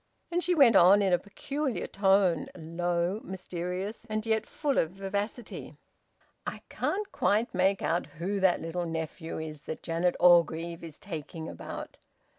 [0.31, 5.75] And she went on in a peculiar tone, low, mysterious, and yet full of vivacity:
[6.47, 11.47] "I can't quite make out who that little nephew is that Janet Orgreave is taking
[11.47, 11.97] about."